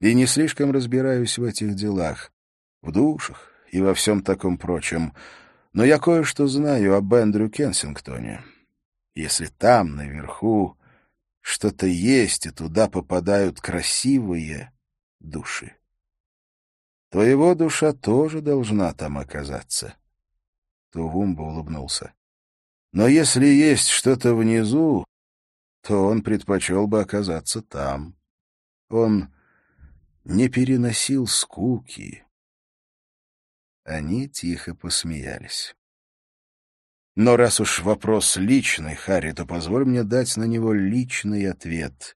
[0.00, 2.32] и не слишком разбираюсь в этих делах,
[2.80, 5.14] в душах и во всем таком прочем,
[5.72, 8.42] но я кое-что знаю об Эндрю Кенсингтоне
[9.18, 10.78] если там, наверху,
[11.40, 14.72] что-то есть, и туда попадают красивые
[15.20, 15.76] души.
[17.10, 19.96] Твоего душа тоже должна там оказаться.
[20.90, 22.12] Тувумба улыбнулся.
[22.92, 25.04] Но если есть что-то внизу,
[25.82, 28.16] то он предпочел бы оказаться там.
[28.88, 29.32] Он
[30.24, 32.24] не переносил скуки.
[33.84, 35.74] Они тихо посмеялись.
[37.16, 42.16] Но раз уж вопрос личный, Харри, то позволь мне дать на него личный ответ.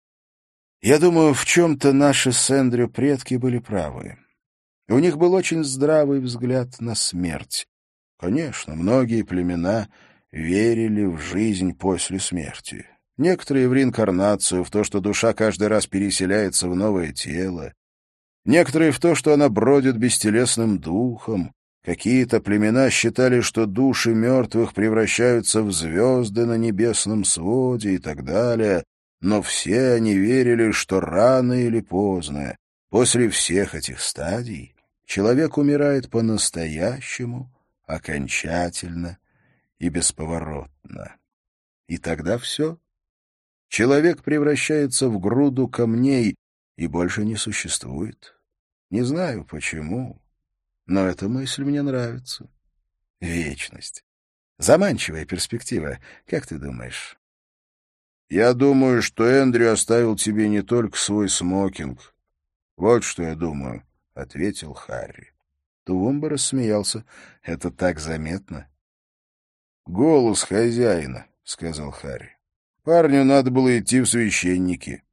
[0.82, 4.18] Я думаю, в чем-то наши с Эндрю предки были правы.
[4.88, 7.68] У них был очень здравый взгляд на смерть.
[8.18, 9.90] Конечно, многие племена
[10.32, 12.86] верили в жизнь после смерти.
[13.18, 17.74] Некоторые в реинкарнацию, в то, что душа каждый раз переселяется в новое тело.
[18.46, 21.52] Некоторые в то, что она бродит бестелесным духом.
[21.84, 28.84] Какие-то племена считали, что души мертвых превращаются в звезды на небесном своде и так далее,
[29.22, 32.56] но все они верили, что рано или поздно,
[32.90, 37.52] после всех этих стадий, человек умирает по-настоящему,
[37.86, 39.18] окончательно
[39.78, 41.16] и бесповоротно.
[41.88, 42.78] И тогда все.
[43.68, 46.36] Человек превращается в груду камней
[46.78, 48.36] и больше не существует.
[48.90, 50.22] Не знаю почему,
[50.86, 52.50] но эта мысль мне нравится.
[53.20, 54.04] Вечность.
[54.58, 56.00] Заманчивая перспектива.
[56.26, 57.19] Как ты думаешь?
[58.30, 62.14] Я думаю, что Эндрю оставил тебе не только свой смокинг.
[62.78, 65.34] Вот что я думаю,— ответил Харри.
[65.84, 67.06] Тувумба рассмеялся.
[67.42, 68.70] Это так заметно.
[69.88, 72.38] Голос хозяина,— сказал Харри.
[72.84, 75.04] Парню надо было идти в священники.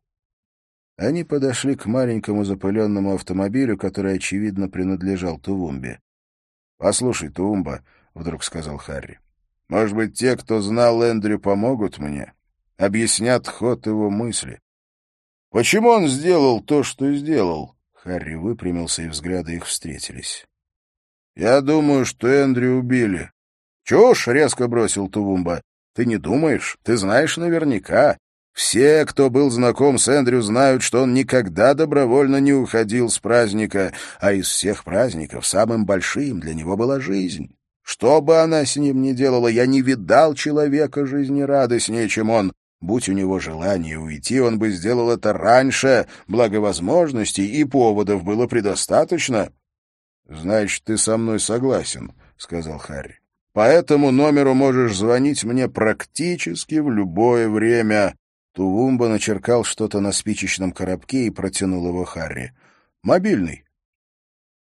[0.98, 6.00] Они подошли к маленькому запыленному автомобилю, который, очевидно, принадлежал Тувумбе.—
[6.76, 7.82] Послушай, Тувумба,—
[8.14, 9.20] вдруг сказал Харри,—
[9.68, 12.35] может быть, те, кто знал Эндрю, помогут мне?
[12.78, 14.60] Объяснят ход его мысли.—
[15.50, 17.76] Почему он сделал то, что сделал?
[17.94, 20.46] Харри выпрямился, и взгляды их встретились.—
[21.36, 23.30] Я думаю, что Эндрю убили.—
[23.84, 25.62] Чушь!— резко бросил Тувумба.
[25.96, 26.76] Ты не думаешь?
[26.82, 28.18] Ты знаешь наверняка.
[28.52, 33.92] Все, кто был знаком с Эндрю, знают, что он никогда добровольно не уходил с праздника,
[34.20, 37.54] а из всех праздников самым большим для него была жизнь.
[37.82, 42.52] Что бы она с ним ни делала, я не видал человека жизнерадостнее, чем он.
[42.80, 48.46] Будь у него желание уйти, он бы сделал это раньше, благо возможностей и поводов было
[48.46, 49.52] предостаточно.—
[50.28, 53.20] Значит, ты со мной согласен,— сказал Харри.—
[53.52, 58.14] По этому номеру можешь звонить мне практически в любое время.
[58.56, 62.54] Тувумба начеркал что-то на спичечном коробке и протянул его Харри.
[63.02, 63.64] «Мобильный».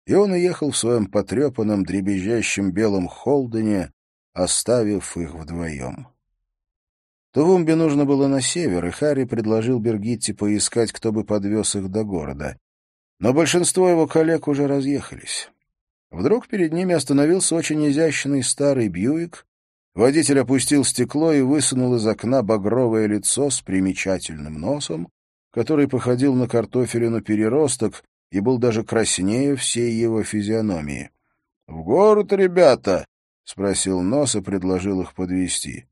[0.05, 3.93] И он уехал в своем потрепанном, дребезжащем белом холдене,
[4.33, 6.07] оставив их вдвоем.
[7.35, 12.05] Тувумбе нужно было на север, и Харри предложил Бергитте поискать, кто бы подвез их до
[12.05, 12.57] города.
[13.19, 15.49] Но большинство его коллег уже разъехались.
[16.11, 19.45] Вдруг перед ними остановился очень изящный старый Бьюик,
[19.95, 25.09] Водитель опустил стекло и высунул из окна багровое лицо с примечательным носом,
[25.51, 31.11] который походил на картофелину переросток и был даже краснее всей его физиономии.—
[31.67, 33.05] В город, ребята!—
[33.43, 35.85] спросил нос и предложил их подвести.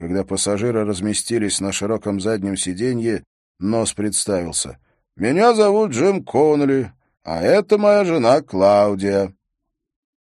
[0.00, 3.22] Когда пассажиры разместились на широком заднем сиденье,
[3.58, 4.78] нос представился.—
[5.16, 6.92] Меня зовут Джим Коннелли,
[7.22, 9.34] а это моя жена Клаудия.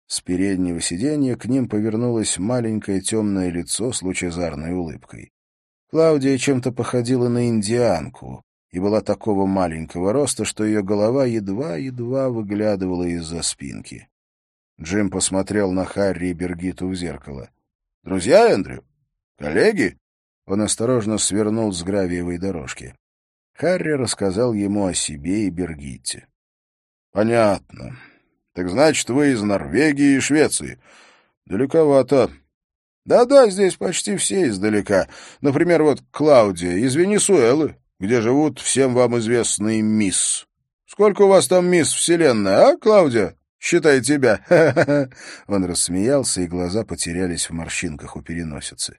[0.08, 5.32] С переднего сиденья к ним повернулось маленькое темное лицо с лучезарной улыбкой.
[5.92, 13.04] Клаудия чем-то походила на индианку и была такого маленького роста, что ее голова едва-едва выглядывала
[13.04, 14.08] из-за спинки.
[14.82, 17.52] Джим посмотрел на Харри и Бергиту в зеркало.—
[18.04, 18.84] Друзья, Эндрю?
[19.38, 19.98] Коллеги?
[20.46, 22.96] Он осторожно свернул с гравиевой дорожки.
[23.54, 26.28] Харри рассказал ему о себе и Бергитте.—
[27.12, 27.98] Понятно.
[28.54, 30.80] Так значит, вы из Норвегии и Швеции.
[31.46, 32.32] Далековато.
[33.06, 35.08] Да-да, здесь почти все издалека.
[35.42, 40.48] Например, вот Клаудия из Венесуэлы, где живут всем вам известные мисс.
[40.86, 43.36] Сколько у вас там мисс Вселенная, а, Клаудия?
[43.60, 44.42] Считай тебя.
[45.48, 48.98] Он рассмеялся, и глаза потерялись в морщинках у переносицы.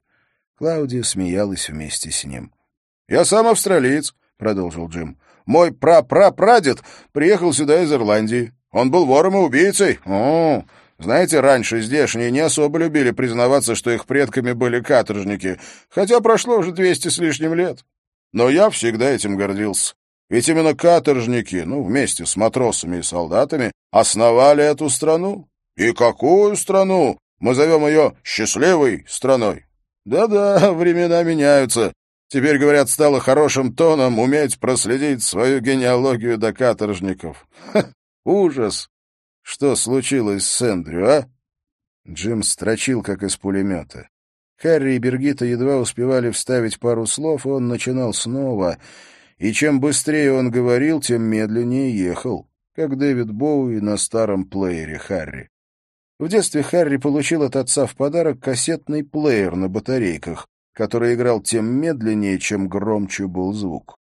[0.58, 2.52] Клаудия смеялась вместе с ним.—
[3.08, 6.82] Я сам австралиец,— продолжил Джим.— Мой пра-пра-прадед
[7.12, 8.52] приехал сюда из Ирландии.
[8.72, 10.00] Он был вором и убийцей.
[10.04, 10.64] О,
[10.98, 16.72] знаете, раньше здешние не особо любили признаваться, что их предками были каторжники, хотя прошло уже
[16.72, 17.84] двести с лишним лет.
[18.32, 19.94] Но я всегда этим гордился.
[20.28, 25.48] Ведь именно каторжники, ну, вместе с матросами и солдатами, основали эту страну.
[25.76, 27.16] И какую страну?
[27.38, 29.67] Мы зовем ее «счастливой страной».
[30.08, 31.92] Да-да, времена меняются.
[32.28, 37.46] Теперь, говорят, стало хорошим тоном уметь проследить свою генеалогию до каторжников.
[38.24, 38.88] Ужас!
[39.42, 41.26] Что случилось с Эндрю, а?
[42.08, 44.08] Джим строчил, как из пулемета.
[44.56, 48.78] Харри и Бергита едва успевали вставить пару слов, и он начинал снова.
[49.36, 55.50] И чем быстрее он говорил, тем медленнее ехал, как Дэвид Боуи на старом плеере Харри.
[56.18, 61.66] В детстве Харри получил от отца в подарок кассетный плеер на батарейках, который играл тем
[61.66, 63.96] медленнее, чем громче был звук.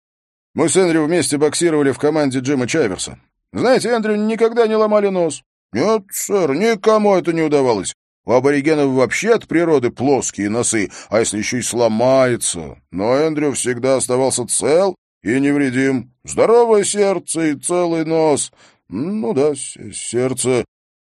[0.56, 3.20] «Мы с Эндрю вместе боксировали в команде Джима Чайверса.
[3.54, 5.44] Знаете, Эндрю никогда не ломали нос.
[5.74, 7.94] Нет, сэр, никому это не удавалось.
[8.26, 12.82] У аборигенов вообще от природы плоские носы, а если еще и сломается.
[12.92, 16.12] Но Эндрю всегда оставался цел и невредим.
[16.24, 18.52] Здоровое сердце и целый нос.
[18.90, 20.66] Ну да, сердце.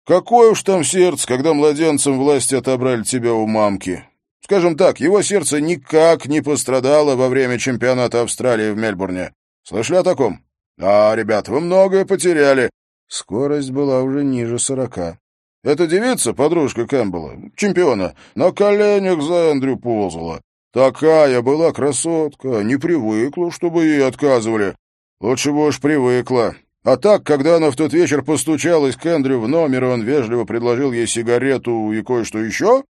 [0.05, 4.05] Какое уж там сердце, когда младенцем власти отобрали тебя у мамки.
[4.41, 9.33] Скажем так, его сердце никак не пострадало во время чемпионата Австралии в Мельбурне.
[9.63, 10.45] Слышали о таком?
[10.77, 12.69] «Да, ребят, вы многое потеряли».
[13.07, 15.17] Скорость была уже ниже сорока.
[15.63, 20.41] Эта девица, подружка Кэмпбелла, чемпиона, на коленях за Эндрю ползала.
[20.73, 24.75] Такая была красотка, не привыкла, чтобы ей отказывали.
[25.21, 26.55] Лучше бы уж привыкла.
[26.85, 30.45] А так, когда она в тот вечер постучалась к Эндрю в номер, и он вежливо
[30.45, 32.83] предложил ей сигарету и кое-что еще,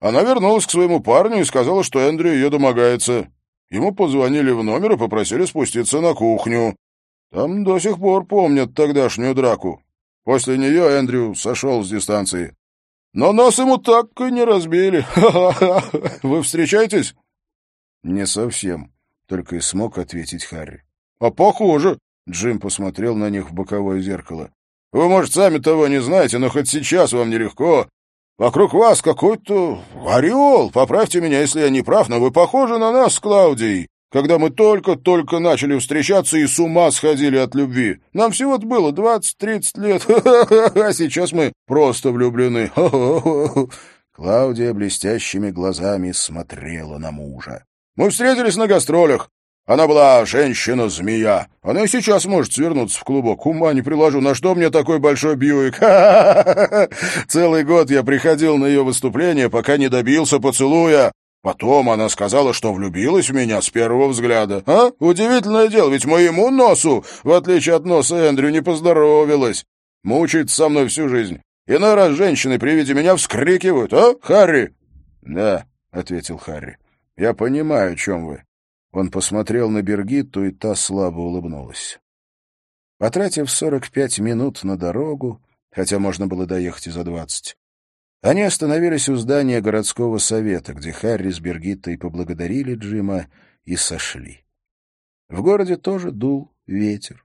[0.00, 3.28] она вернулась к своему парню и сказала, что Эндрю ее домогается.
[3.70, 6.74] Ему позвонили в номер и попросили спуститься на кухню.
[7.30, 9.84] Там до сих пор помнят тогдашнюю драку.
[10.24, 12.56] После нее Эндрю сошел с дистанции.
[13.12, 15.06] Но нас ему так и не разбили.
[16.24, 17.14] Вы встречаетесь?
[18.02, 18.92] Не совсем,
[19.28, 20.82] только и смог ответить Харри.
[21.20, 21.98] А похоже.
[22.28, 24.50] Джим посмотрел на них в боковое зеркало.
[24.92, 27.88] Вы, может, сами того не знаете, но хоть сейчас вам нелегко.
[28.38, 30.70] Вокруг вас какой-то орел.
[30.70, 34.50] Поправьте меня, если я не прав, но вы похожи на нас с Клаудией когда мы
[34.50, 38.00] только-только начали встречаться и с ума сходили от любви.
[38.12, 42.70] Нам всего-то было двадцать-тридцать лет, а сейчас мы просто влюблены.
[44.12, 47.64] Клаудия блестящими глазами смотрела на мужа.
[47.96, 49.30] «Мы встретились на гастролях.
[49.68, 51.48] Она была женщина-змея.
[51.60, 53.44] Она и сейчас может свернуться в клубок.
[53.44, 54.22] Ума не приложу.
[54.22, 55.76] На что мне такой большой Бьюик?
[57.28, 61.12] Целый год я приходил на ее выступление, пока не добился поцелуя.
[61.42, 64.62] Потом она сказала, что влюбилась в меня с первого взгляда.
[64.64, 64.90] А?
[65.00, 69.66] Удивительное дело, ведь моему носу, в отличие от носа Эндрю, не поздоровилась.
[70.02, 71.42] Мучается со мной всю жизнь.
[71.66, 73.92] Иной раз женщины при виде меня вскрикивают.
[73.92, 74.72] А, Харри?—
[75.20, 76.78] Да,— ответил Харри.—
[77.18, 78.44] Я понимаю, о чем вы.
[78.92, 82.00] Он посмотрел на Бергитту, и та слабо улыбнулась.
[82.98, 87.56] Потратив сорок пять минут на дорогу, хотя можно было доехать и за двадцать,
[88.20, 93.28] они остановились у здания городского совета, где Харри с Бергиттой поблагодарили Джима
[93.64, 94.44] и сошли.
[95.28, 97.24] В городе тоже дул ветер.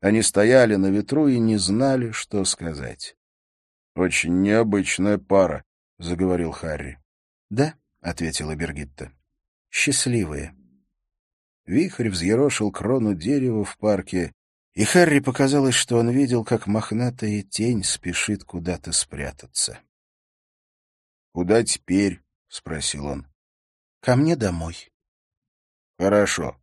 [0.00, 3.16] Они стояли на ветру и не знали, что сказать.—
[3.96, 5.64] Очень необычная пара,—
[5.98, 6.98] заговорил Харри.—
[7.50, 9.12] Да,— ответила Бергитта.—
[9.70, 10.54] Счастливые.
[11.66, 14.32] Вихрь взъерошил крону дерева в парке,
[14.74, 19.80] и Харри показалось, что он видел, как мохнатая тень спешит куда-то спрятаться.—
[21.32, 23.26] Куда теперь?— спросил он.—
[24.00, 24.90] Ко мне домой.—
[25.98, 26.61] Хорошо.